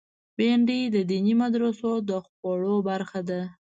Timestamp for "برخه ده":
2.87-3.41